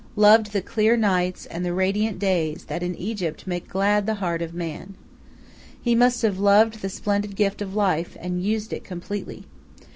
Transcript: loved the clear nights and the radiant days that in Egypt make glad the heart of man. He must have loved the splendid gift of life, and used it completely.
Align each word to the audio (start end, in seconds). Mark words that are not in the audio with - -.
loved 0.15 0.51
the 0.51 0.63
clear 0.63 0.97
nights 0.97 1.45
and 1.45 1.63
the 1.63 1.71
radiant 1.75 2.17
days 2.17 2.65
that 2.65 2.81
in 2.81 2.95
Egypt 2.95 3.45
make 3.45 3.67
glad 3.67 4.07
the 4.07 4.15
heart 4.15 4.41
of 4.41 4.51
man. 4.51 4.95
He 5.79 5.93
must 5.93 6.23
have 6.23 6.39
loved 6.39 6.81
the 6.81 6.89
splendid 6.89 7.35
gift 7.35 7.61
of 7.61 7.75
life, 7.75 8.17
and 8.19 8.41
used 8.41 8.73
it 8.73 8.83
completely. 8.83 9.45